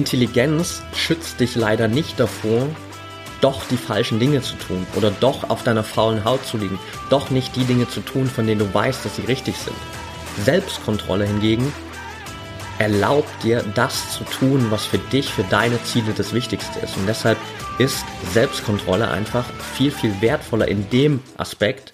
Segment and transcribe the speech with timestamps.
[0.00, 2.66] Intelligenz schützt dich leider nicht davor,
[3.42, 6.78] doch die falschen Dinge zu tun oder doch auf deiner faulen Haut zu liegen,
[7.10, 9.76] doch nicht die Dinge zu tun, von denen du weißt, dass sie richtig sind.
[10.42, 11.70] Selbstkontrolle hingegen
[12.78, 16.96] erlaubt dir, das zu tun, was für dich, für deine Ziele das Wichtigste ist.
[16.96, 17.36] Und deshalb
[17.76, 19.44] ist Selbstkontrolle einfach
[19.74, 21.92] viel, viel wertvoller in dem Aspekt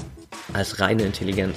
[0.52, 1.56] als reine Intelligenz.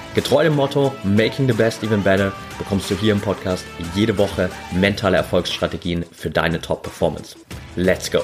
[0.13, 3.63] Getreu dem Motto Making the Best Even Better bekommst du hier im Podcast
[3.95, 7.37] jede Woche mentale Erfolgsstrategien für deine Top-Performance.
[7.77, 8.21] Let's go!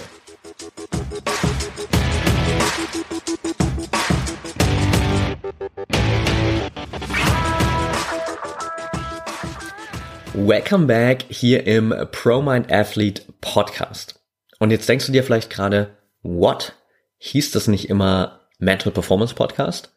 [10.33, 14.19] Welcome back hier im Pro Mind Athlete Podcast.
[14.59, 16.73] Und jetzt denkst du dir vielleicht gerade, what?
[17.19, 19.93] Hieß das nicht immer Mental Performance Podcast?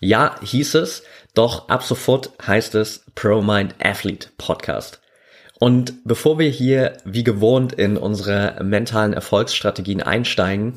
[0.00, 1.04] Ja, hieß es,
[1.36, 5.00] doch ab sofort heißt es Pro Mind Athlete Podcast.
[5.58, 10.74] Und bevor wir hier wie gewohnt in unsere mentalen Erfolgsstrategien einsteigen,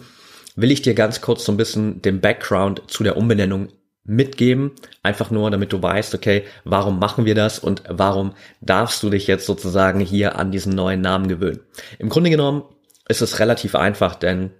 [0.55, 3.69] will ich dir ganz kurz so ein bisschen den Background zu der Umbenennung
[4.03, 4.71] mitgeben.
[5.01, 9.27] Einfach nur, damit du weißt, okay, warum machen wir das und warum darfst du dich
[9.27, 11.61] jetzt sozusagen hier an diesen neuen Namen gewöhnen.
[11.99, 12.63] Im Grunde genommen
[13.07, 14.51] ist es relativ einfach, denn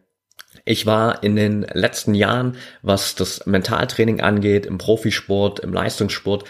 [0.69, 6.43] ich war in den letzten Jahren, was das Mentaltraining angeht, im Profisport, im Leistungssport,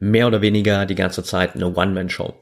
[0.00, 2.34] mehr oder weniger die ganze Zeit eine One-Man-Show.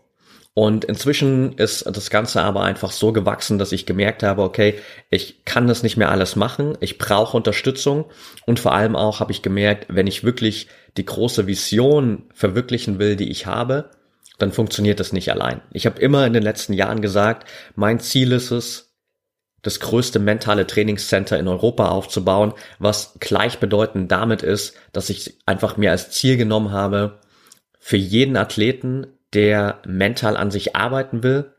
[0.55, 4.77] Und inzwischen ist das Ganze aber einfach so gewachsen, dass ich gemerkt habe, okay,
[5.11, 8.07] ich kann das nicht mehr alles machen, ich brauche Unterstützung
[8.47, 13.17] und vor allem auch habe ich gemerkt, wenn ich wirklich die große Vision verwirklichen will,
[13.17, 13.91] die ich habe,
[14.39, 15.61] dann funktioniert das nicht allein.
[15.73, 17.47] Ich habe immer in den letzten Jahren gesagt,
[17.77, 18.88] mein Ziel ist es,
[19.63, 25.91] das größte mentale Trainingscenter in Europa aufzubauen, was gleichbedeutend damit ist, dass ich einfach mir
[25.91, 27.21] als Ziel genommen habe,
[27.79, 31.53] für jeden Athleten der mental an sich arbeiten will,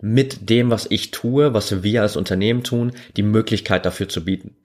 [0.00, 4.56] mit dem, was ich tue, was wir als Unternehmen tun, die Möglichkeit dafür zu bieten.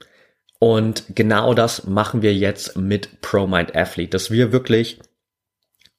[0.59, 4.99] Und genau das machen wir jetzt mit ProMind Athlete, dass wir wirklich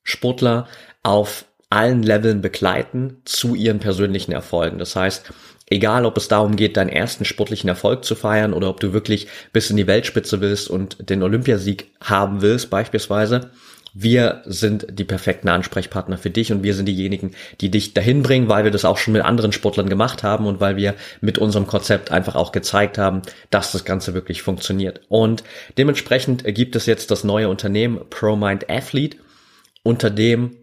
[0.02, 0.66] Sportler
[1.02, 4.78] auf allen Leveln begleiten zu ihren persönlichen Erfolgen.
[4.78, 5.32] Das heißt,
[5.70, 9.28] egal ob es darum geht, deinen ersten sportlichen Erfolg zu feiern oder ob du wirklich
[9.52, 13.50] bis in die Weltspitze willst und den Olympiasieg haben willst beispielsweise,
[13.94, 18.48] wir sind die perfekten Ansprechpartner für dich und wir sind diejenigen, die dich dahin bringen,
[18.48, 21.66] weil wir das auch schon mit anderen Sportlern gemacht haben und weil wir mit unserem
[21.66, 25.00] Konzept einfach auch gezeigt haben, dass das Ganze wirklich funktioniert.
[25.08, 25.42] Und
[25.78, 29.16] dementsprechend gibt es jetzt das neue Unternehmen ProMind Athlete,
[29.82, 30.57] unter dem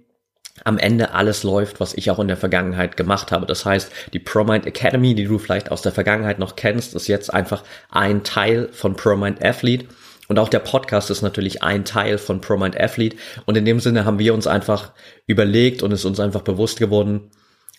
[0.63, 3.45] am Ende alles läuft, was ich auch in der Vergangenheit gemacht habe.
[3.45, 7.33] Das heißt, die ProMind Academy, die du vielleicht aus der Vergangenheit noch kennst, ist jetzt
[7.33, 9.87] einfach ein Teil von ProMind Athlete
[10.27, 13.17] und auch der Podcast ist natürlich ein Teil von ProMind Athlete.
[13.45, 14.91] Und in dem Sinne haben wir uns einfach
[15.27, 17.29] überlegt und ist uns einfach bewusst geworden,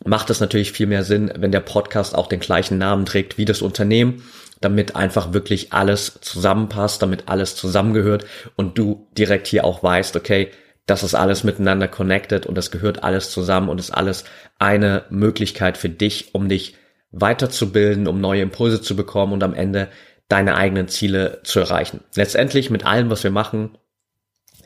[0.04, 3.47] macht es natürlich viel mehr Sinn, wenn der Podcast auch den gleichen Namen trägt wie
[3.47, 4.22] das Unternehmen,
[4.60, 8.26] damit einfach wirklich alles zusammenpasst, damit alles zusammengehört
[8.56, 10.50] und du direkt hier auch weißt, okay,
[10.86, 14.24] das ist alles miteinander connected und das gehört alles zusammen und ist alles
[14.58, 16.76] eine Möglichkeit für dich, um dich
[17.10, 19.88] weiterzubilden, um neue Impulse zu bekommen und am Ende
[20.28, 22.00] deine eigenen Ziele zu erreichen.
[22.14, 23.76] Letztendlich mit allem, was wir machen,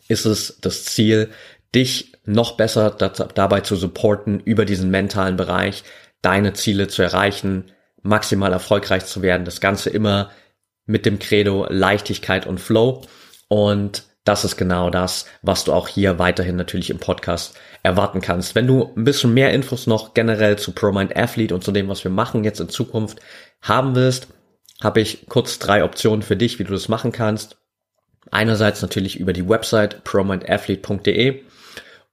[0.08, 1.30] ist es das Ziel,
[1.74, 5.84] dich noch besser dabei zu supporten, über diesen mentalen Bereich
[6.22, 7.70] deine Ziele zu erreichen,
[8.02, 9.44] maximal erfolgreich zu werden.
[9.44, 10.30] Das Ganze immer
[10.86, 13.02] mit dem Credo Leichtigkeit und Flow.
[13.48, 18.54] Und das ist genau das, was du auch hier weiterhin natürlich im Podcast erwarten kannst.
[18.54, 22.04] Wenn du ein bisschen mehr Infos noch generell zu ProMind Athlete und zu dem, was
[22.04, 23.20] wir machen jetzt in Zukunft
[23.62, 24.28] haben willst,
[24.82, 27.56] habe ich kurz drei Optionen für dich, wie du das machen kannst.
[28.30, 31.42] Einerseits natürlich über die Website promindathlete.de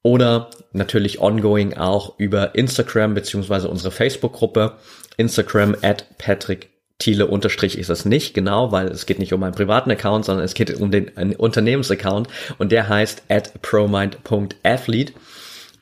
[0.01, 4.77] oder natürlich ongoing auch über Instagram beziehungsweise unsere Facebook-Gruppe.
[5.17, 9.53] Instagram at Patrick Thiele unterstrich ist es nicht, genau, weil es geht nicht um einen
[9.53, 12.27] privaten Account, sondern es geht um den Unternehmensaccount
[12.57, 15.13] und der heißt at promind.athlete.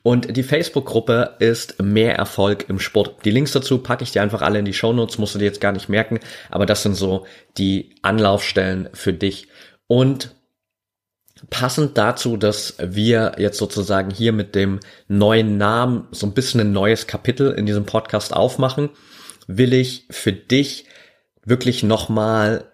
[0.02, 3.24] Und die Facebook-Gruppe ist Mehr Erfolg im Sport.
[3.24, 5.60] Die Links dazu packe ich dir einfach alle in die Shownotes, musst du dir jetzt
[5.60, 7.26] gar nicht merken, aber das sind so
[7.58, 9.48] die Anlaufstellen für dich.
[9.88, 10.30] Und
[11.50, 16.72] passend dazu, dass wir jetzt sozusagen hier mit dem neuen Namen so ein bisschen ein
[16.72, 18.90] neues Kapitel in diesem Podcast aufmachen,
[19.48, 20.86] will ich für dich
[21.46, 22.70] wirklich nochmal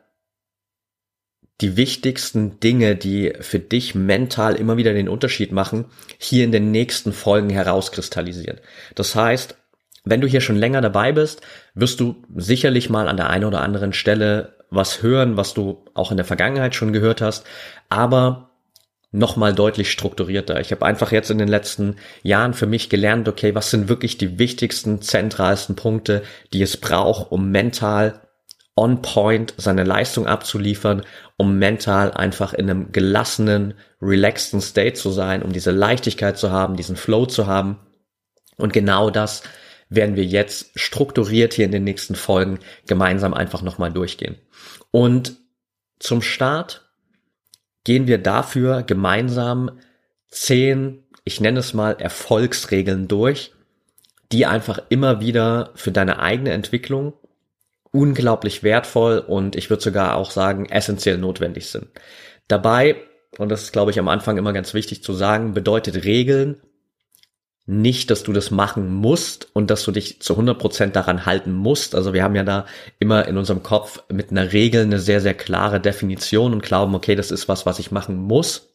[1.60, 5.84] die wichtigsten Dinge, die für dich mental immer wieder den Unterschied machen,
[6.18, 8.58] hier in den nächsten Folgen herauskristallisieren.
[8.96, 9.56] Das heißt,
[10.04, 11.42] wenn du hier schon länger dabei bist,
[11.74, 16.10] wirst du sicherlich mal an der einen oder anderen Stelle was hören, was du auch
[16.10, 17.44] in der Vergangenheit schon gehört hast,
[17.88, 18.50] aber
[19.12, 20.58] nochmal deutlich strukturierter.
[20.60, 24.16] Ich habe einfach jetzt in den letzten Jahren für mich gelernt, okay, was sind wirklich
[24.16, 26.22] die wichtigsten, zentralsten Punkte,
[26.52, 28.21] die es braucht, um mental
[28.74, 31.02] on point seine Leistung abzuliefern,
[31.36, 36.76] um mental einfach in einem gelassenen, relaxten State zu sein, um diese Leichtigkeit zu haben,
[36.76, 37.78] diesen Flow zu haben.
[38.56, 39.42] Und genau das
[39.88, 44.36] werden wir jetzt strukturiert hier in den nächsten Folgen gemeinsam einfach nochmal durchgehen.
[44.90, 45.36] Und
[45.98, 46.88] zum Start
[47.84, 49.78] gehen wir dafür gemeinsam
[50.28, 53.52] zehn, ich nenne es mal Erfolgsregeln durch,
[54.32, 57.12] die einfach immer wieder für deine eigene Entwicklung
[57.92, 61.88] unglaublich wertvoll und ich würde sogar auch sagen essentiell notwendig sind.
[62.48, 62.96] Dabei,
[63.38, 66.60] und das ist glaube ich am Anfang immer ganz wichtig zu sagen, bedeutet Regeln
[67.64, 71.94] nicht, dass du das machen musst und dass du dich zu 100% daran halten musst.
[71.94, 72.66] Also wir haben ja da
[72.98, 77.14] immer in unserem Kopf mit einer Regel eine sehr, sehr klare Definition und glauben, okay,
[77.14, 78.74] das ist was, was ich machen muss.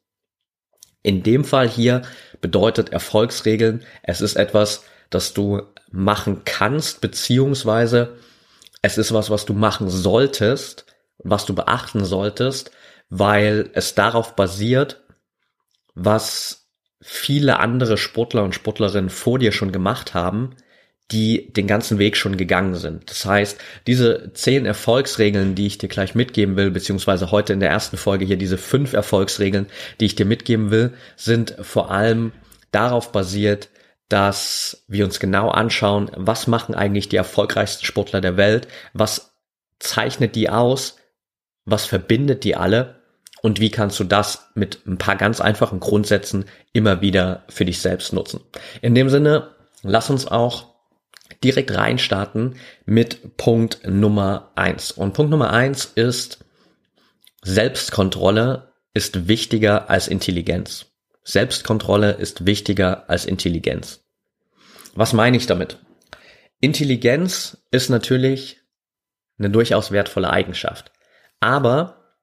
[1.04, 2.04] In dem Fall hier
[2.40, 8.18] bedeutet Erfolgsregeln, es ist etwas, das du machen kannst, beziehungsweise
[8.82, 10.86] es ist was, was du machen solltest,
[11.20, 12.72] was du beachten solltest,
[13.10, 15.02] weil es darauf basiert,
[15.96, 16.68] was
[17.02, 20.56] viele andere Sportler und Sportlerinnen vor dir schon gemacht haben,
[21.12, 23.10] die den ganzen Weg schon gegangen sind.
[23.10, 23.58] Das heißt,
[23.88, 28.26] diese zehn Erfolgsregeln, die ich dir gleich mitgeben will, beziehungsweise heute in der ersten Folge
[28.26, 29.68] hier diese fünf Erfolgsregeln,
[30.00, 32.34] die ich dir mitgeben will, sind vor allem
[32.72, 33.70] darauf basiert,
[34.10, 39.34] dass wir uns genau anschauen, was machen eigentlich die erfolgreichsten Sportler der Welt, was
[39.80, 40.98] zeichnet die aus,
[41.66, 43.02] was verbindet die alle
[43.42, 47.82] und wie kannst du das mit ein paar ganz einfachen Grundsätzen immer wieder für dich
[47.82, 48.42] selbst nutzen.
[48.82, 50.76] In dem Sinne, lass uns auch
[51.44, 52.56] direkt reinstarten
[52.86, 54.92] mit Punkt Nummer eins.
[54.92, 56.40] Und Punkt Nummer eins ist,
[57.44, 60.88] Selbstkontrolle ist wichtiger als Intelligenz.
[61.28, 64.02] Selbstkontrolle ist wichtiger als Intelligenz.
[64.96, 65.78] Was meine ich damit?
[66.62, 68.62] Intelligenz ist natürlich
[69.38, 70.94] eine durchaus wertvolle Eigenschaft.
[71.42, 72.16] Aber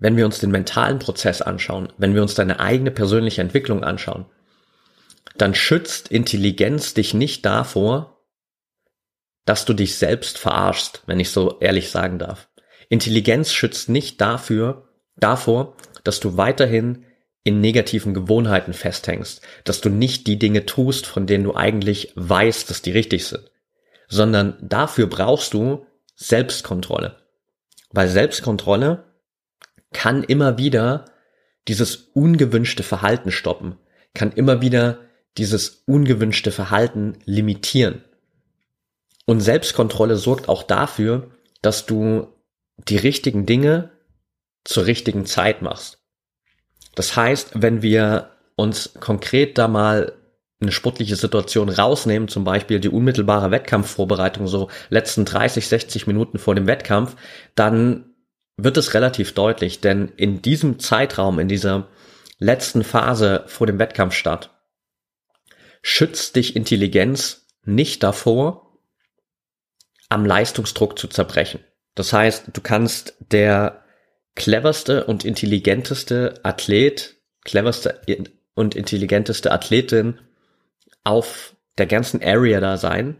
[0.00, 4.26] wenn wir uns den mentalen Prozess anschauen, wenn wir uns deine eigene persönliche Entwicklung anschauen,
[5.38, 8.24] dann schützt Intelligenz dich nicht davor,
[9.44, 12.48] dass du dich selbst verarschst, wenn ich so ehrlich sagen darf.
[12.88, 17.04] Intelligenz schützt nicht dafür, davor, dass du weiterhin
[17.42, 22.68] in negativen Gewohnheiten festhängst, dass du nicht die Dinge tust, von denen du eigentlich weißt,
[22.68, 23.50] dass die richtig sind,
[24.08, 27.16] sondern dafür brauchst du Selbstkontrolle.
[27.90, 29.04] Weil Selbstkontrolle
[29.92, 31.06] kann immer wieder
[31.66, 33.78] dieses ungewünschte Verhalten stoppen,
[34.14, 34.98] kann immer wieder
[35.38, 38.04] dieses ungewünschte Verhalten limitieren.
[39.24, 41.30] Und Selbstkontrolle sorgt auch dafür,
[41.62, 42.28] dass du
[42.76, 43.92] die richtigen Dinge
[44.64, 45.99] zur richtigen Zeit machst.
[46.94, 50.12] Das heißt, wenn wir uns konkret da mal
[50.60, 56.54] eine sportliche Situation rausnehmen, zum Beispiel die unmittelbare Wettkampfvorbereitung, so letzten 30, 60 Minuten vor
[56.54, 57.16] dem Wettkampf,
[57.54, 58.14] dann
[58.56, 61.88] wird es relativ deutlich, denn in diesem Zeitraum, in dieser
[62.38, 64.50] letzten Phase vor dem Wettkampfstart,
[65.82, 68.78] schützt dich Intelligenz nicht davor,
[70.10, 71.60] am Leistungsdruck zu zerbrechen.
[71.94, 73.79] Das heißt, du kannst der
[74.34, 78.00] cleverste und intelligenteste Athlet, cleverste
[78.54, 80.18] und intelligenteste Athletin
[81.04, 83.16] auf der ganzen Area da sein.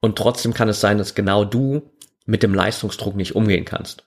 [0.00, 1.90] Und trotzdem kann es sein, dass genau du
[2.24, 4.06] mit dem Leistungsdruck nicht umgehen kannst.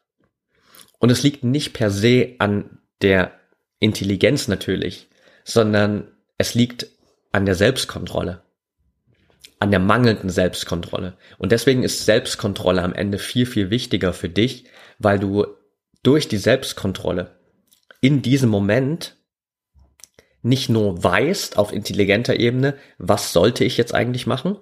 [0.99, 3.31] Und es liegt nicht per se an der
[3.79, 5.09] Intelligenz natürlich,
[5.43, 6.87] sondern es liegt
[7.31, 8.43] an der Selbstkontrolle,
[9.59, 11.17] an der mangelnden Selbstkontrolle.
[11.39, 14.65] Und deswegen ist Selbstkontrolle am Ende viel, viel wichtiger für dich,
[14.99, 15.47] weil du
[16.03, 17.39] durch die Selbstkontrolle
[18.01, 19.17] in diesem Moment
[20.41, 24.57] nicht nur weißt auf intelligenter Ebene, was sollte ich jetzt eigentlich machen,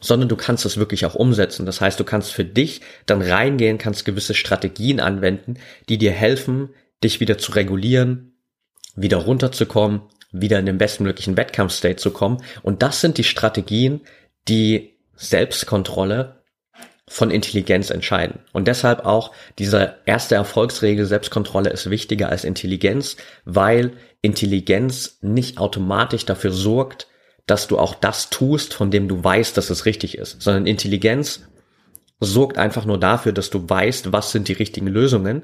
[0.00, 1.66] sondern du kannst es wirklich auch umsetzen.
[1.66, 5.54] Das heißt, du kannst für dich dann reingehen, kannst gewisse Strategien anwenden,
[5.88, 6.70] die dir helfen,
[7.02, 8.38] dich wieder zu regulieren,
[8.94, 12.42] wieder runterzukommen, wieder in den bestmöglichen Wettkampfstate zu kommen.
[12.62, 14.02] Und das sind die Strategien,
[14.48, 16.39] die Selbstkontrolle
[17.12, 18.38] von Intelligenz entscheiden.
[18.52, 26.24] Und deshalb auch diese erste Erfolgsregel, Selbstkontrolle ist wichtiger als Intelligenz, weil Intelligenz nicht automatisch
[26.24, 27.08] dafür sorgt,
[27.46, 31.48] dass du auch das tust, von dem du weißt, dass es richtig ist, sondern Intelligenz
[32.20, 35.42] sorgt einfach nur dafür, dass du weißt, was sind die richtigen Lösungen.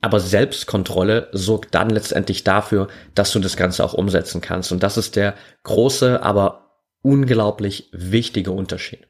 [0.00, 4.72] Aber Selbstkontrolle sorgt dann letztendlich dafür, dass du das Ganze auch umsetzen kannst.
[4.72, 9.06] Und das ist der große, aber unglaublich wichtige Unterschied.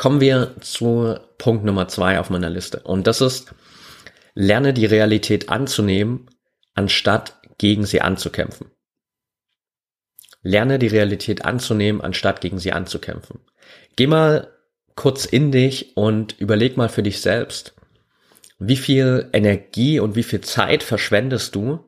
[0.00, 2.80] Kommen wir zu Punkt Nummer zwei auf meiner Liste.
[2.80, 3.54] Und das ist,
[4.32, 6.30] lerne die Realität anzunehmen,
[6.72, 8.70] anstatt gegen sie anzukämpfen.
[10.40, 13.40] Lerne die Realität anzunehmen, anstatt gegen sie anzukämpfen.
[13.96, 14.48] Geh mal
[14.96, 17.74] kurz in dich und überleg mal für dich selbst,
[18.58, 21.84] wie viel Energie und wie viel Zeit verschwendest du,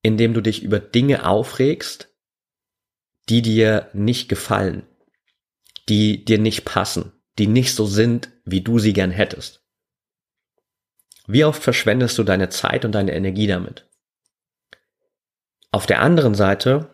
[0.00, 2.08] indem du dich über Dinge aufregst,
[3.28, 4.84] die dir nicht gefallen,
[5.90, 9.62] die dir nicht passen, die nicht so sind, wie du sie gern hättest.
[11.26, 13.86] Wie oft verschwendest du deine Zeit und deine Energie damit?
[15.70, 16.92] Auf der anderen Seite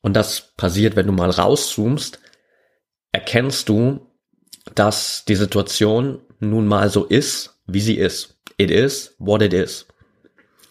[0.00, 2.20] und das passiert, wenn du mal rauszoomst,
[3.12, 4.06] erkennst du,
[4.74, 8.38] dass die Situation nun mal so ist, wie sie ist.
[8.56, 9.86] It is what it is.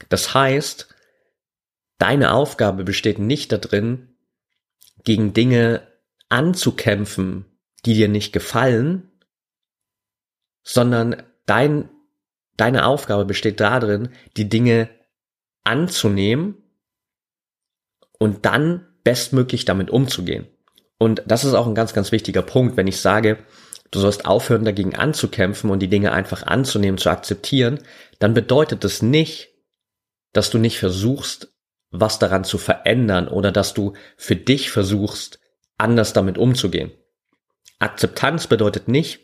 [0.10, 0.88] Das heißt,
[1.98, 4.16] deine Aufgabe besteht nicht darin,
[5.04, 5.88] gegen Dinge
[6.30, 7.46] anzukämpfen,
[7.86, 9.12] die dir nicht gefallen,
[10.64, 11.90] sondern dein,
[12.58, 14.90] deine Aufgabe besteht darin, die Dinge
[15.64, 16.64] anzunehmen
[18.20, 20.48] und dann bestmöglich damit umzugehen.
[20.98, 23.38] Und das ist auch ein ganz, ganz wichtiger Punkt, wenn ich sage,
[23.92, 27.80] du sollst aufhören, dagegen anzukämpfen und die Dinge einfach anzunehmen, zu akzeptieren,
[28.20, 29.50] dann bedeutet das nicht,
[30.34, 31.54] dass du nicht versuchst,
[31.90, 35.40] was daran zu verändern oder dass du für dich versuchst,
[35.78, 36.92] anders damit umzugehen.
[37.80, 39.20] Akzeptanz bedeutet nicht,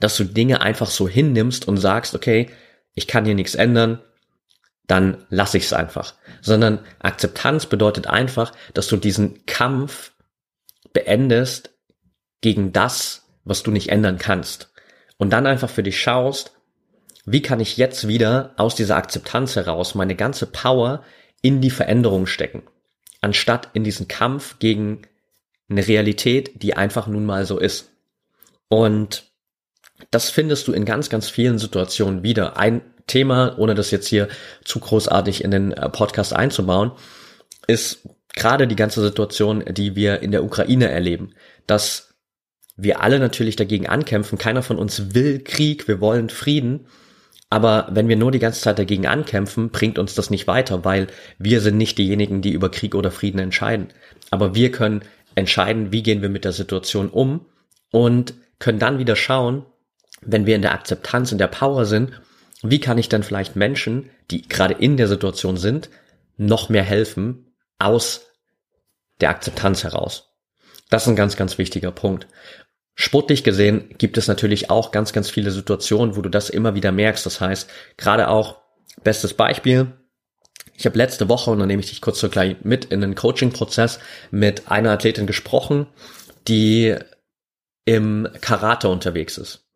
[0.00, 2.50] dass du Dinge einfach so hinnimmst und sagst, okay,
[2.94, 4.00] ich kann hier nichts ändern,
[4.86, 6.14] dann lasse ich es einfach.
[6.40, 10.12] Sondern Akzeptanz bedeutet einfach, dass du diesen Kampf
[10.92, 11.70] beendest
[12.40, 14.72] gegen das, was du nicht ändern kannst.
[15.18, 16.52] Und dann einfach für dich schaust,
[17.24, 21.04] wie kann ich jetzt wieder aus dieser Akzeptanz heraus meine ganze Power
[21.40, 22.64] in die Veränderung stecken,
[23.20, 25.02] anstatt in diesen Kampf gegen
[25.72, 27.90] eine Realität, die einfach nun mal so ist.
[28.68, 29.24] Und
[30.10, 32.56] das findest du in ganz, ganz vielen Situationen wieder.
[32.56, 34.28] Ein Thema, ohne das jetzt hier
[34.64, 36.92] zu großartig in den äh, Podcast einzubauen,
[37.66, 41.34] ist gerade die ganze Situation, die wir in der Ukraine erleben,
[41.66, 42.14] dass
[42.76, 44.38] wir alle natürlich dagegen ankämpfen.
[44.38, 46.86] Keiner von uns will Krieg, wir wollen Frieden.
[47.50, 51.08] Aber wenn wir nur die ganze Zeit dagegen ankämpfen, bringt uns das nicht weiter, weil
[51.38, 53.88] wir sind nicht diejenigen, die über Krieg oder Frieden entscheiden.
[54.30, 55.02] Aber wir können
[55.34, 57.46] entscheiden, wie gehen wir mit der Situation um
[57.90, 59.66] und können dann wieder schauen,
[60.20, 62.20] wenn wir in der Akzeptanz, in der Power sind,
[62.62, 65.90] wie kann ich dann vielleicht Menschen, die gerade in der Situation sind,
[66.36, 68.28] noch mehr helfen aus
[69.20, 70.32] der Akzeptanz heraus.
[70.90, 72.26] Das ist ein ganz, ganz wichtiger Punkt.
[72.94, 76.92] Sportlich gesehen gibt es natürlich auch ganz, ganz viele Situationen, wo du das immer wieder
[76.92, 77.24] merkst.
[77.24, 78.60] Das heißt, gerade auch,
[79.02, 79.92] bestes Beispiel,
[80.74, 83.14] ich habe letzte Woche, und dann nehme ich dich kurz so gleich mit in den
[83.14, 85.86] Coaching-Prozess, mit einer Athletin gesprochen,
[86.48, 86.96] die
[87.84, 89.66] im Karate unterwegs ist.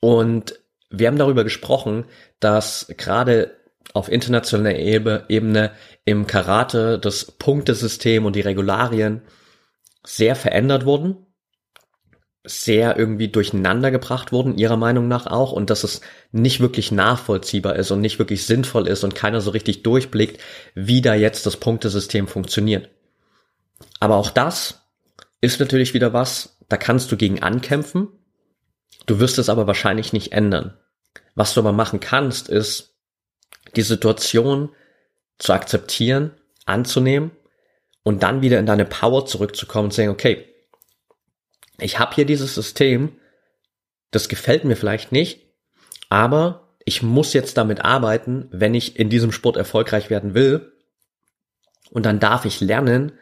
[0.00, 0.58] Und
[0.90, 2.04] wir haben darüber gesprochen,
[2.40, 3.56] dass gerade
[3.92, 5.72] auf internationaler Ebene
[6.04, 9.22] im Karate das Punktesystem und die Regularien
[10.04, 11.26] sehr verändert wurden,
[12.44, 17.76] sehr irgendwie durcheinander gebracht wurden, ihrer Meinung nach auch, und dass es nicht wirklich nachvollziehbar
[17.76, 20.40] ist und nicht wirklich sinnvoll ist und keiner so richtig durchblickt,
[20.74, 22.90] wie da jetzt das Punktesystem funktioniert.
[23.98, 24.82] Aber auch das
[25.40, 28.08] ist natürlich wieder was, da kannst du gegen ankämpfen,
[29.06, 30.74] du wirst es aber wahrscheinlich nicht ändern.
[31.34, 32.94] Was du aber machen kannst, ist,
[33.74, 34.70] die Situation
[35.38, 36.32] zu akzeptieren,
[36.66, 37.30] anzunehmen
[38.02, 40.53] und dann wieder in deine Power zurückzukommen und zu sagen, okay,
[41.78, 43.18] ich habe hier dieses System,
[44.10, 45.46] das gefällt mir vielleicht nicht,
[46.08, 50.72] aber ich muss jetzt damit arbeiten, wenn ich in diesem Sport erfolgreich werden will.
[51.90, 53.12] Und dann darf ich lernen,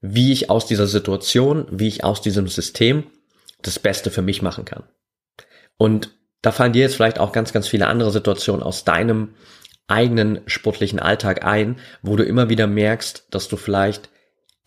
[0.00, 3.04] wie ich aus dieser Situation, wie ich aus diesem System
[3.62, 4.84] das Beste für mich machen kann.
[5.78, 6.10] Und
[6.42, 9.34] da fallen dir jetzt vielleicht auch ganz, ganz viele andere Situationen aus deinem
[9.88, 14.10] eigenen sportlichen Alltag ein, wo du immer wieder merkst, dass du vielleicht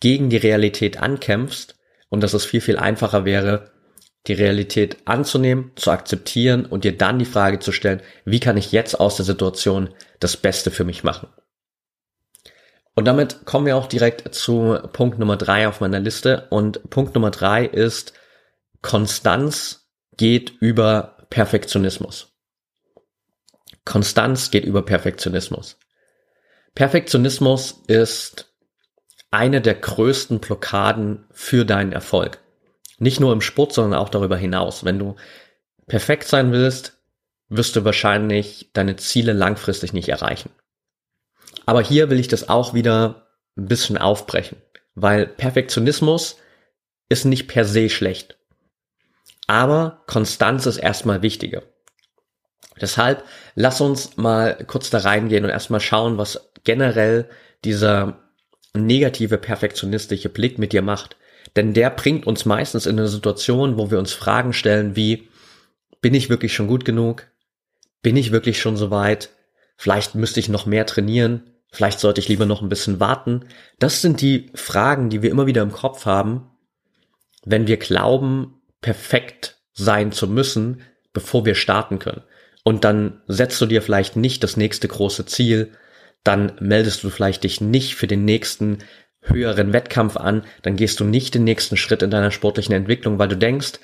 [0.00, 1.79] gegen die Realität ankämpfst
[2.10, 3.70] und dass es viel, viel einfacher wäre,
[4.26, 8.72] die Realität anzunehmen, zu akzeptieren und dir dann die Frage zu stellen, wie kann ich
[8.72, 9.88] jetzt aus der Situation
[10.18, 11.28] das Beste für mich machen?
[12.94, 16.48] Und damit kommen wir auch direkt zu Punkt Nummer drei auf meiner Liste.
[16.50, 18.12] Und Punkt Nummer drei ist
[18.82, 19.88] Konstanz
[20.18, 22.32] geht über Perfektionismus.
[23.86, 25.78] Konstanz geht über Perfektionismus.
[26.74, 28.49] Perfektionismus ist
[29.30, 32.38] eine der größten Blockaden für deinen Erfolg.
[32.98, 34.84] Nicht nur im Sport, sondern auch darüber hinaus.
[34.84, 35.16] Wenn du
[35.86, 36.98] perfekt sein willst,
[37.48, 40.50] wirst du wahrscheinlich deine Ziele langfristig nicht erreichen.
[41.66, 44.58] Aber hier will ich das auch wieder ein bisschen aufbrechen,
[44.94, 46.36] weil Perfektionismus
[47.08, 48.38] ist nicht per se schlecht.
[49.46, 51.62] Aber Konstanz ist erstmal wichtiger.
[52.80, 53.24] Deshalb
[53.56, 57.28] lass uns mal kurz da reingehen und erstmal schauen, was generell
[57.64, 58.29] dieser
[58.74, 61.16] negative perfektionistische Blick mit dir macht.
[61.56, 65.28] Denn der bringt uns meistens in eine Situation, wo wir uns Fragen stellen wie,
[66.00, 67.26] bin ich wirklich schon gut genug?
[68.02, 69.30] Bin ich wirklich schon so weit?
[69.76, 71.50] Vielleicht müsste ich noch mehr trainieren.
[71.72, 73.46] Vielleicht sollte ich lieber noch ein bisschen warten.
[73.78, 76.50] Das sind die Fragen, die wir immer wieder im Kopf haben,
[77.44, 82.22] wenn wir glauben, perfekt sein zu müssen, bevor wir starten können.
[82.64, 85.72] Und dann setzt du dir vielleicht nicht das nächste große Ziel,
[86.24, 88.78] dann meldest du vielleicht dich nicht für den nächsten
[89.22, 93.28] höheren Wettkampf an, dann gehst du nicht den nächsten Schritt in deiner sportlichen Entwicklung, weil
[93.28, 93.80] du denkst,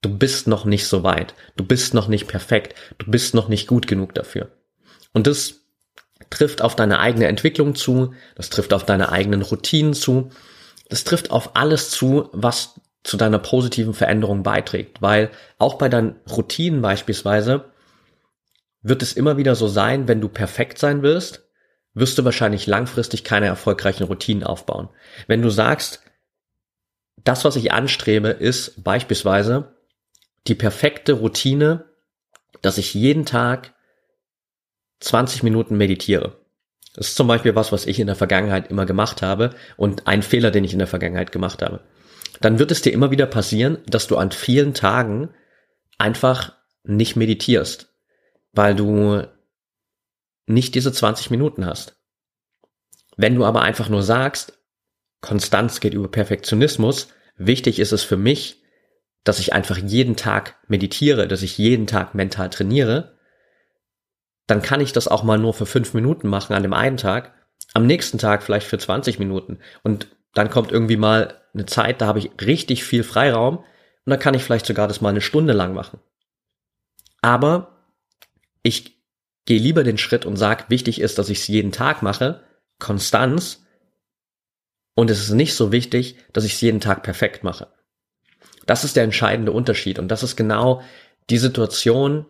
[0.00, 3.68] du bist noch nicht so weit, du bist noch nicht perfekt, du bist noch nicht
[3.68, 4.50] gut genug dafür.
[5.12, 5.60] Und das
[6.30, 10.30] trifft auf deine eigene Entwicklung zu, das trifft auf deine eigenen Routinen zu,
[10.88, 16.16] das trifft auf alles zu, was zu deiner positiven Veränderung beiträgt, weil auch bei deinen
[16.30, 17.72] Routinen beispielsweise
[18.82, 21.44] wird es immer wieder so sein, wenn du perfekt sein willst,
[21.94, 24.88] wirst du wahrscheinlich langfristig keine erfolgreichen Routinen aufbauen.
[25.26, 26.00] Wenn du sagst,
[27.24, 29.76] das, was ich anstrebe, ist beispielsweise
[30.46, 31.84] die perfekte Routine,
[32.62, 33.74] dass ich jeden Tag
[35.00, 36.40] 20 Minuten meditiere.
[36.94, 40.22] Das ist zum Beispiel was, was ich in der Vergangenheit immer gemacht habe und ein
[40.22, 41.80] Fehler, den ich in der Vergangenheit gemacht habe.
[42.40, 45.30] Dann wird es dir immer wieder passieren, dass du an vielen Tagen
[45.98, 47.92] einfach nicht meditierst,
[48.52, 49.22] weil du
[50.46, 51.96] nicht diese 20 Minuten hast.
[53.16, 54.58] Wenn du aber einfach nur sagst,
[55.20, 58.62] Konstanz geht über Perfektionismus, wichtig ist es für mich,
[59.24, 63.16] dass ich einfach jeden Tag meditiere, dass ich jeden Tag mental trainiere,
[64.46, 67.34] dann kann ich das auch mal nur für fünf Minuten machen an dem einen Tag,
[67.74, 72.06] am nächsten Tag vielleicht für 20 Minuten und dann kommt irgendwie mal eine Zeit, da
[72.06, 75.52] habe ich richtig viel Freiraum und dann kann ich vielleicht sogar das mal eine Stunde
[75.52, 76.00] lang machen.
[77.20, 77.86] Aber
[78.62, 79.01] ich
[79.44, 82.42] gehe lieber den Schritt und sage, wichtig ist, dass ich es jeden Tag mache,
[82.78, 83.62] Konstanz,
[84.94, 87.68] und es ist nicht so wichtig, dass ich es jeden Tag perfekt mache.
[88.66, 90.82] Das ist der entscheidende Unterschied und das ist genau
[91.30, 92.26] die Situation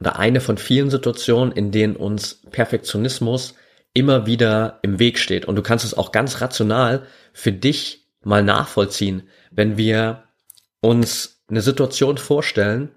[0.00, 3.54] oder eine von vielen Situationen, in denen uns Perfektionismus
[3.94, 5.46] immer wieder im Weg steht.
[5.46, 10.24] Und du kannst es auch ganz rational für dich mal nachvollziehen, wenn wir
[10.80, 12.90] uns eine Situation vorstellen,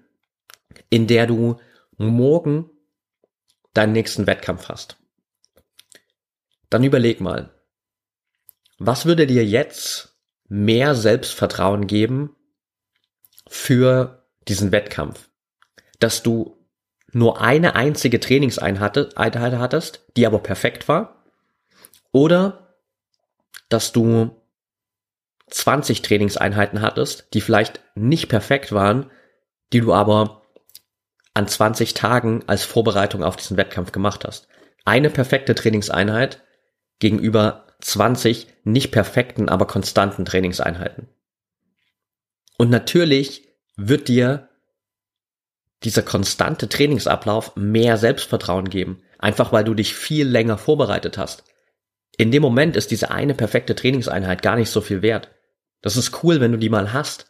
[0.90, 1.56] in der du
[1.96, 2.70] morgen
[3.74, 4.96] deinen nächsten Wettkampf hast.
[6.70, 7.50] Dann überleg mal,
[8.78, 10.16] was würde dir jetzt
[10.48, 12.34] mehr Selbstvertrauen geben
[13.46, 15.30] für diesen Wettkampf?
[15.98, 16.58] Dass du
[17.12, 21.24] nur eine einzige Trainingseinheit hattest, die aber perfekt war?
[22.10, 22.76] Oder
[23.68, 24.42] dass du
[25.48, 29.10] 20 Trainingseinheiten hattest, die vielleicht nicht perfekt waren,
[29.72, 30.41] die du aber
[31.34, 34.48] an 20 Tagen als Vorbereitung auf diesen Wettkampf gemacht hast.
[34.84, 36.42] Eine perfekte Trainingseinheit
[36.98, 41.08] gegenüber 20 nicht perfekten, aber konstanten Trainingseinheiten.
[42.58, 44.48] Und natürlich wird dir
[45.82, 51.44] dieser konstante Trainingsablauf mehr Selbstvertrauen geben, einfach weil du dich viel länger vorbereitet hast.
[52.16, 55.30] In dem Moment ist diese eine perfekte Trainingseinheit gar nicht so viel wert.
[55.80, 57.26] Das ist cool, wenn du die mal hast.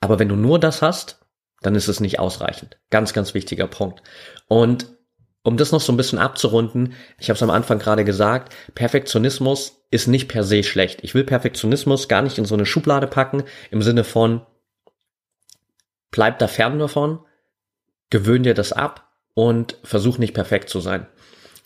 [0.00, 1.19] Aber wenn du nur das hast,
[1.60, 2.78] dann ist es nicht ausreichend.
[2.90, 4.02] Ganz, ganz wichtiger Punkt.
[4.48, 4.86] Und
[5.42, 9.84] um das noch so ein bisschen abzurunden, ich habe es am Anfang gerade gesagt, Perfektionismus
[9.90, 11.00] ist nicht per se schlecht.
[11.02, 14.42] Ich will Perfektionismus gar nicht in so eine Schublade packen, im Sinne von,
[16.10, 17.20] bleib da fern davon,
[18.10, 21.06] gewöhn dir das ab und versuch nicht perfekt zu sein.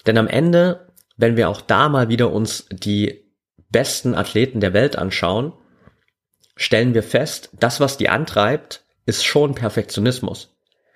[0.07, 3.24] Denn am Ende, wenn wir auch da mal wieder uns die
[3.70, 5.52] besten Athleten der Welt anschauen,
[6.57, 10.54] stellen wir fest, das, was die antreibt, ist schon Perfektionismus.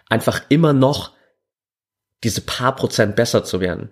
[0.08, 1.12] Einfach immer noch
[2.24, 3.90] diese paar Prozent besser zu werden.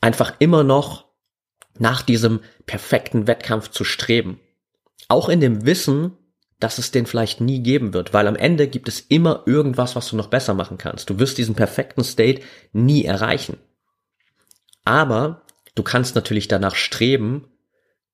[0.00, 1.06] Einfach immer noch
[1.78, 4.40] nach diesem perfekten Wettkampf zu streben.
[5.08, 6.16] Auch in dem Wissen,
[6.58, 10.08] dass es den vielleicht nie geben wird, weil am Ende gibt es immer irgendwas, was
[10.08, 11.08] du noch besser machen kannst.
[11.08, 13.56] Du wirst diesen perfekten State nie erreichen.
[14.84, 15.42] Aber
[15.74, 17.48] du kannst natürlich danach streben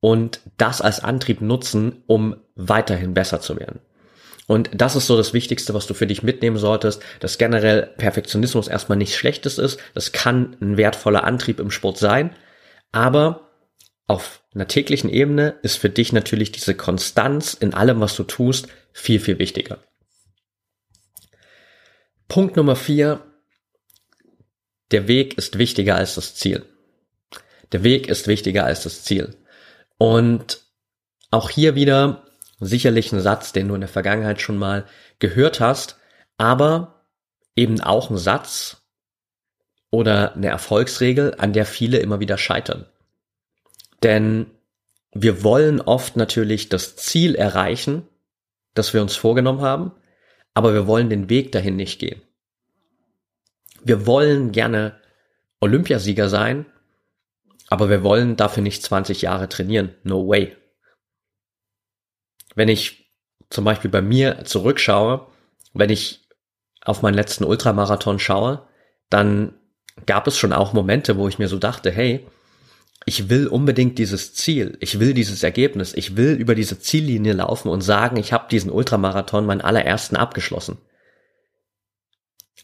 [0.01, 3.81] und das als Antrieb nutzen, um weiterhin besser zu werden.
[4.47, 8.69] Und das ist so das Wichtigste, was du für dich mitnehmen solltest, dass generell Perfektionismus
[8.69, 9.81] erstmal nichts Schlechtes ist.
[9.95, 12.35] Das kann ein wertvoller Antrieb im Sport sein.
[12.93, 13.51] Aber
[14.07, 18.69] auf einer täglichen Ebene ist für dich natürlich diese Konstanz in allem, was du tust,
[18.93, 19.83] viel, viel wichtiger.
[22.29, 23.21] Punkt Nummer vier.
[24.93, 26.65] Der Weg ist wichtiger als das Ziel.
[27.73, 29.37] Der Weg ist wichtiger als das Ziel.
[29.99, 30.63] Und
[31.33, 32.26] auch hier wieder
[32.61, 34.85] sicherlich ein Satz, den du in der Vergangenheit schon mal
[35.19, 35.99] gehört hast,
[36.39, 37.05] aber
[37.55, 38.83] eben auch ein Satz
[39.91, 42.87] oder eine Erfolgsregel, an der viele immer wieder scheitern.
[44.03, 44.47] Denn
[45.13, 48.07] wir wollen oft natürlich das Ziel erreichen,
[48.75, 49.93] das wir uns vorgenommen haben,
[50.55, 52.21] aber wir wollen den Weg dahin nicht gehen.
[53.83, 55.01] Wir wollen gerne
[55.61, 56.67] Olympiasieger sein,
[57.69, 59.95] aber wir wollen dafür nicht 20 Jahre trainieren.
[60.03, 60.57] No way.
[62.57, 63.13] Wenn ich
[63.49, 65.29] zum Beispiel bei mir zurückschaue,
[65.73, 66.27] wenn ich
[66.81, 68.67] auf meinen letzten Ultramarathon schaue,
[69.09, 69.55] dann
[70.07, 72.27] gab es schon auch Momente, wo ich mir so dachte, hey,
[73.05, 77.69] ich will unbedingt dieses Ziel, ich will dieses Ergebnis, ich will über diese Ziellinie laufen
[77.69, 80.79] und sagen, ich habe diesen Ultramarathon, meinen allerersten abgeschlossen.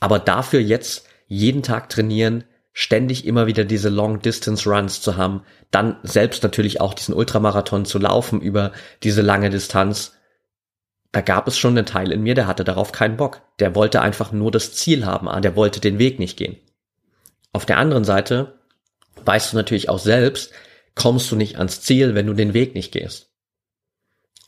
[0.00, 6.42] Aber dafür jetzt jeden Tag trainieren, ständig immer wieder diese Long-Distance-Runs zu haben, dann selbst
[6.42, 10.14] natürlich auch diesen Ultramarathon zu laufen über diese lange Distanz.
[11.12, 13.42] Da gab es schon einen Teil in mir, der hatte darauf keinen Bock.
[13.58, 16.56] Der wollte einfach nur das Ziel haben, ah, der wollte den Weg nicht gehen.
[17.52, 18.58] Auf der anderen Seite
[19.24, 20.52] weißt du natürlich auch selbst,
[20.94, 23.30] kommst du nicht ans Ziel, wenn du den Weg nicht gehst.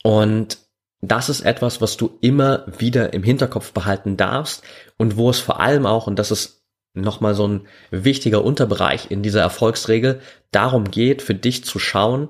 [0.03, 0.57] Und
[1.01, 4.63] das ist etwas, was du immer wieder im Hinterkopf behalten darfst
[4.97, 6.54] und wo es vor allem auch, und das ist
[6.95, 12.29] nochmal so ein wichtiger Unterbereich in dieser Erfolgsregel, darum geht, für dich zu schauen,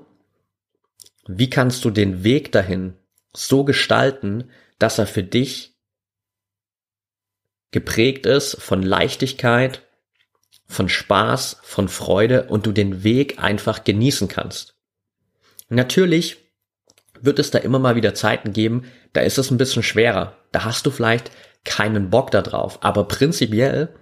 [1.26, 2.94] wie kannst du den Weg dahin
[3.32, 5.74] so gestalten, dass er für dich
[7.70, 9.82] geprägt ist von Leichtigkeit,
[10.66, 14.74] von Spaß, von Freude und du den Weg einfach genießen kannst.
[15.68, 16.38] Natürlich
[17.20, 20.36] wird es da immer mal wieder Zeiten geben, da ist es ein bisschen schwerer.
[20.52, 21.30] Da hast du vielleicht
[21.64, 22.78] keinen Bock da drauf.
[22.82, 23.94] Aber prinzipiell,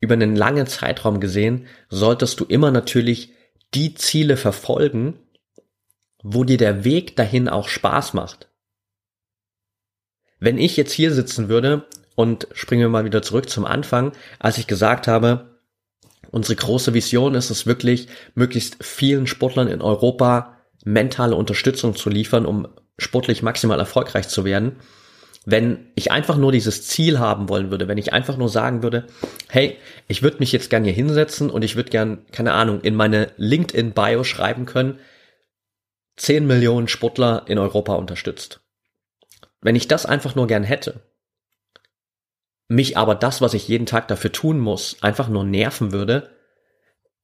[0.00, 3.32] über einen langen Zeitraum gesehen, solltest du immer natürlich
[3.74, 5.18] die Ziele verfolgen,
[6.22, 8.48] wo dir der Weg dahin auch Spaß macht.
[10.38, 14.58] Wenn ich jetzt hier sitzen würde und springen wir mal wieder zurück zum Anfang, als
[14.58, 15.60] ich gesagt habe,
[16.30, 22.46] unsere große Vision ist es wirklich, möglichst vielen Sportlern in Europa mentale Unterstützung zu liefern,
[22.46, 24.76] um sportlich maximal erfolgreich zu werden.
[25.48, 29.06] Wenn ich einfach nur dieses Ziel haben wollen würde, wenn ich einfach nur sagen würde,
[29.48, 29.78] hey,
[30.08, 33.30] ich würde mich jetzt gern hier hinsetzen und ich würde gern, keine Ahnung, in meine
[33.36, 34.98] LinkedIn-Bio schreiben können,
[36.16, 38.60] 10 Millionen Sportler in Europa unterstützt.
[39.60, 41.02] Wenn ich das einfach nur gern hätte,
[42.66, 46.30] mich aber das, was ich jeden Tag dafür tun muss, einfach nur nerven würde,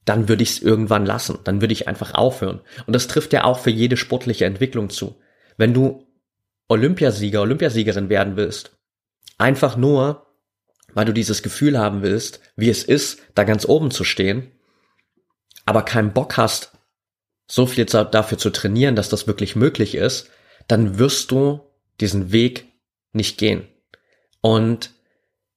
[0.05, 1.41] dann würde ich es irgendwann lassen.
[1.43, 2.61] Dann würde ich einfach aufhören.
[2.87, 5.17] Und das trifft ja auch für jede sportliche Entwicklung zu.
[5.57, 6.07] Wenn du
[6.73, 8.77] Olympiasieger, Olympiasiegerin werden willst,
[9.39, 10.27] einfach nur,
[10.95, 14.51] weil du dieses Gefühl haben willst, wie es ist, da ganz oben zu stehen,
[15.65, 16.73] aber keinen Bock hast,
[17.47, 20.31] so viel dafür zu trainieren, dass das wirklich möglich ist,
[20.69, 21.61] dann wirst du
[22.01, 22.67] diesen Weg
[23.13, 23.69] nicht gehen.
[24.41, 24.91] Und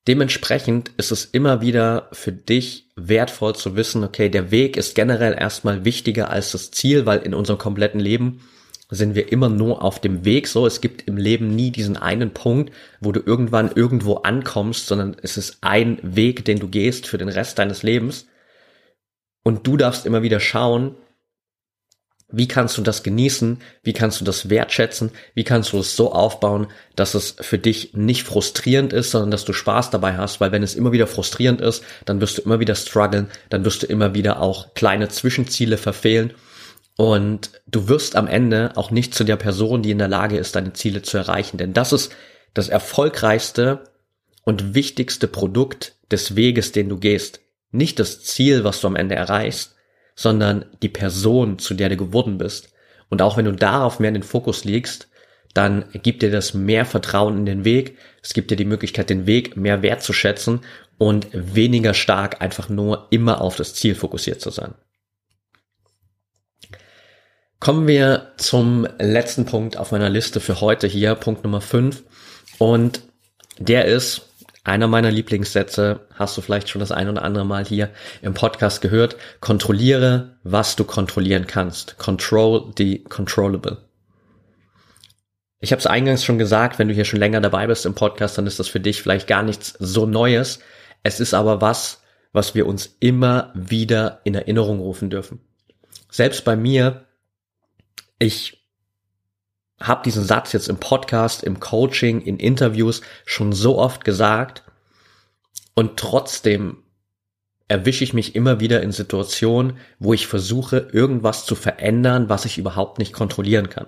[0.07, 5.33] Dementsprechend ist es immer wieder für dich wertvoll zu wissen, okay, der Weg ist generell
[5.33, 8.41] erstmal wichtiger als das Ziel, weil in unserem kompletten Leben
[8.89, 10.47] sind wir immer nur auf dem Weg.
[10.47, 15.15] So, es gibt im Leben nie diesen einen Punkt, wo du irgendwann irgendwo ankommst, sondern
[15.21, 18.27] es ist ein Weg, den du gehst für den Rest deines Lebens.
[19.43, 20.95] Und du darfst immer wieder schauen,
[22.31, 23.59] wie kannst du das genießen?
[23.83, 25.11] Wie kannst du das wertschätzen?
[25.35, 29.45] Wie kannst du es so aufbauen, dass es für dich nicht frustrierend ist, sondern dass
[29.45, 30.41] du Spaß dabei hast?
[30.41, 33.83] Weil wenn es immer wieder frustrierend ist, dann wirst du immer wieder strugglen, dann wirst
[33.83, 36.33] du immer wieder auch kleine Zwischenziele verfehlen
[36.97, 40.55] und du wirst am Ende auch nicht zu der Person, die in der Lage ist,
[40.55, 41.57] deine Ziele zu erreichen.
[41.57, 42.13] Denn das ist
[42.53, 43.83] das erfolgreichste
[44.43, 47.41] und wichtigste Produkt des Weges, den du gehst.
[47.71, 49.75] Nicht das Ziel, was du am Ende erreichst,
[50.15, 52.73] sondern die Person, zu der du geworden bist.
[53.09, 55.09] Und auch wenn du darauf mehr in den Fokus legst,
[55.53, 57.97] dann gibt dir das mehr Vertrauen in den Weg.
[58.21, 60.61] Es gibt dir die Möglichkeit, den Weg mehr wertzuschätzen
[60.97, 64.75] und weniger stark einfach nur immer auf das Ziel fokussiert zu sein.
[67.65, 72.03] Kommen wir zum letzten Punkt auf meiner Liste für heute hier, Punkt Nummer 5.
[72.59, 73.01] Und
[73.57, 74.29] der ist,
[74.63, 77.89] einer meiner Lieblingssätze, hast du vielleicht schon das ein oder andere Mal hier
[78.21, 79.15] im Podcast gehört.
[79.39, 81.97] Kontrolliere, was du kontrollieren kannst.
[81.97, 83.77] Control the controllable.
[85.59, 88.37] Ich habe es eingangs schon gesagt, wenn du hier schon länger dabei bist im Podcast,
[88.37, 90.59] dann ist das für dich vielleicht gar nichts so Neues.
[91.01, 95.39] Es ist aber was, was wir uns immer wieder in Erinnerung rufen dürfen.
[96.11, 97.05] Selbst bei mir,
[98.19, 98.65] ich
[99.79, 104.63] habe diesen Satz jetzt im Podcast, im Coaching, in Interviews schon so oft gesagt
[105.73, 106.77] und trotzdem
[107.67, 112.57] erwische ich mich immer wieder in Situationen, wo ich versuche, irgendwas zu verändern, was ich
[112.57, 113.87] überhaupt nicht kontrollieren kann.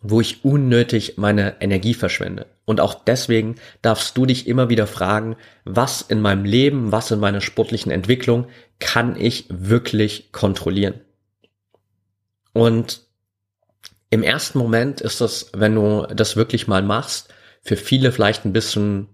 [0.00, 2.46] Wo ich unnötig meine Energie verschwende.
[2.64, 7.20] Und auch deswegen darfst du dich immer wieder fragen, was in meinem Leben, was in
[7.20, 8.46] meiner sportlichen Entwicklung
[8.78, 11.00] kann ich wirklich kontrollieren?
[12.54, 13.02] Und
[14.08, 18.52] im ersten Moment ist das, wenn du das wirklich mal machst, für viele vielleicht ein
[18.52, 19.08] bisschen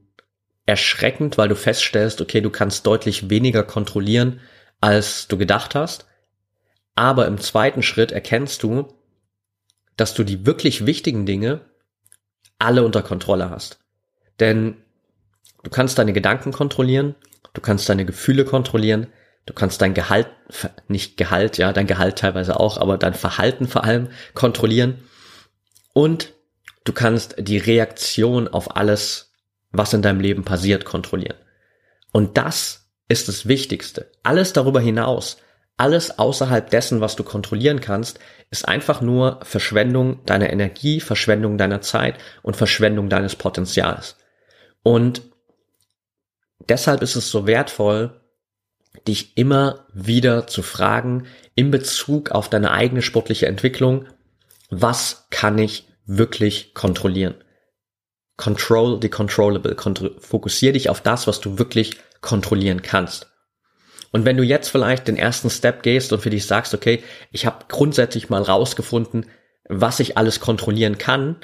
[0.67, 4.41] erschreckend, weil du feststellst, okay, du kannst deutlich weniger kontrollieren,
[4.81, 6.07] als du gedacht hast.
[6.95, 8.93] Aber im zweiten Schritt erkennst du,
[9.97, 11.63] dass du die wirklich wichtigen Dinge
[12.59, 13.81] alle unter Kontrolle hast.
[14.39, 14.77] Denn
[15.63, 17.15] du kannst deine Gedanken kontrollieren,
[17.55, 19.07] du kannst deine Gefühle kontrollieren,
[19.47, 20.29] Du kannst dein Gehalt,
[20.89, 25.03] nicht Gehalt, ja, dein Gehalt teilweise auch, aber dein Verhalten vor allem kontrollieren.
[25.93, 26.35] Und
[26.85, 29.33] du kannst die Reaktion auf alles,
[29.73, 31.37] was in deinem Leben passiert, kontrollieren.
[32.13, 34.11] Und das ist das Wichtigste.
[34.23, 35.39] Alles darüber hinaus,
[35.77, 41.81] alles außerhalb dessen, was du kontrollieren kannst, ist einfach nur Verschwendung deiner Energie, Verschwendung deiner
[41.81, 44.17] Zeit und Verschwendung deines Potenzials.
[44.83, 45.23] Und
[46.69, 48.20] deshalb ist es so wertvoll,
[49.09, 54.07] dich immer wieder zu fragen in Bezug auf deine eigene sportliche Entwicklung,
[54.71, 57.35] was kann ich wirklich kontrollieren?
[58.37, 59.77] Control the controllable.
[60.19, 63.31] Fokussier dich auf das, was du wirklich kontrollieren kannst.
[64.13, 67.47] Und wenn du jetzt vielleicht den ersten Step gehst und für dich sagst, okay, ich
[67.47, 69.27] habe grundsätzlich mal rausgefunden,
[69.69, 71.37] was ich alles kontrollieren kann,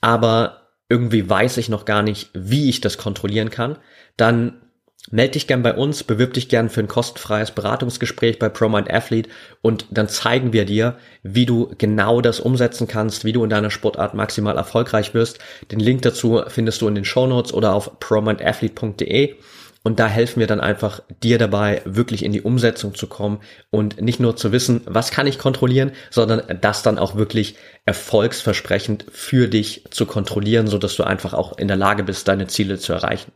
[0.00, 3.78] aber irgendwie weiß ich noch gar nicht, wie ich das kontrollieren kann,
[4.16, 4.63] dann
[5.10, 9.28] Meld dich gern bei uns, bewirb dich gern für ein kostenfreies Beratungsgespräch bei ProMind Athlete
[9.60, 13.70] und dann zeigen wir dir, wie du genau das umsetzen kannst, wie du in deiner
[13.70, 15.40] Sportart maximal erfolgreich wirst.
[15.70, 19.36] Den Link dazu findest du in den Show Notes oder auf promindathlete.de
[19.82, 23.40] und da helfen wir dann einfach dir dabei, wirklich in die Umsetzung zu kommen
[23.70, 29.04] und nicht nur zu wissen, was kann ich kontrollieren, sondern das dann auch wirklich erfolgsversprechend
[29.12, 32.78] für dich zu kontrollieren, so dass du einfach auch in der Lage bist, deine Ziele
[32.78, 33.30] zu erreichen.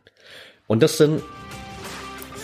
[0.65, 1.21] Und das sind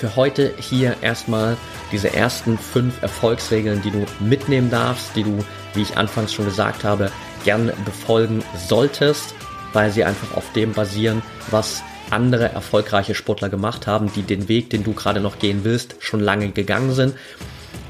[0.06, 1.58] für heute hier erstmal
[1.92, 6.84] diese ersten fünf Erfolgsregeln, die du mitnehmen darfst, die du, wie ich anfangs schon gesagt
[6.84, 7.12] habe,
[7.44, 9.34] gern befolgen solltest,
[9.74, 14.70] weil sie einfach auf dem basieren, was andere erfolgreiche Sportler gemacht haben, die den Weg,
[14.70, 17.16] den du gerade noch gehen willst, schon lange gegangen sind.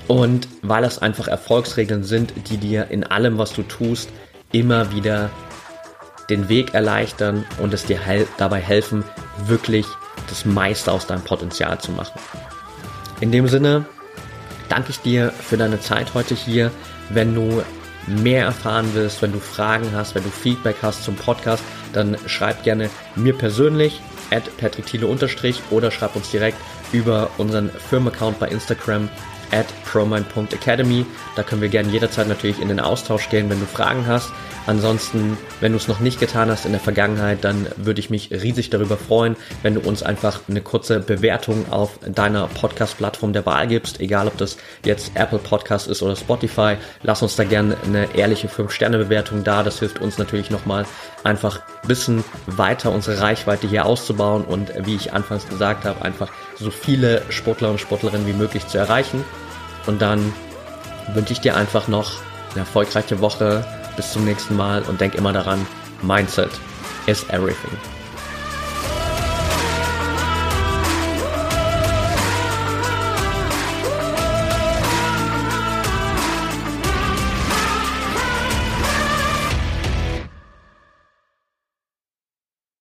[0.07, 4.09] Und weil es einfach Erfolgsregeln sind, die dir in allem, was du tust,
[4.53, 5.31] immer wieder
[6.29, 7.99] den Weg erleichtern und es dir
[8.37, 9.03] dabei helfen,
[9.47, 9.85] wirklich
[10.29, 12.19] das meiste aus deinem Potenzial zu machen.
[13.21, 13.85] In dem Sinne
[14.69, 16.71] danke ich dir für deine Zeit heute hier.
[17.09, 17.63] Wenn du
[18.07, 22.63] mehr erfahren willst, wenn du Fragen hast, wenn du Feedback hast zum Podcast, dann schreib
[22.63, 26.57] gerne mir persönlich at patrickthiele oder schreib uns direkt
[26.91, 29.09] über unseren Firmenaccount bei Instagram
[29.51, 31.05] at promind.academy.
[31.35, 34.31] Da können wir gerne jederzeit natürlich in den Austausch gehen, wenn du Fragen hast.
[34.67, 38.31] Ansonsten, wenn du es noch nicht getan hast in der Vergangenheit, dann würde ich mich
[38.31, 43.67] riesig darüber freuen, wenn du uns einfach eine kurze Bewertung auf deiner Podcast-Plattform der Wahl
[43.67, 46.77] gibst, egal ob das jetzt Apple Podcast ist oder Spotify.
[47.03, 49.61] Lass uns da gerne eine ehrliche 5-Sterne-Bewertung da.
[49.61, 50.85] Das hilft uns natürlich nochmal
[51.23, 56.29] einfach ein bisschen weiter unsere Reichweite hier auszubauen und wie ich anfangs gesagt habe, einfach
[56.57, 59.23] so viele Sportler und Sportlerinnen wie möglich zu erreichen.
[59.85, 60.33] Und dann
[61.13, 62.11] wünsche ich dir einfach noch
[62.51, 63.65] eine erfolgreiche Woche.
[63.95, 65.65] Bis zum nächsten Mal und denk immer daran,
[66.01, 66.49] Mindset
[67.07, 67.94] is everything.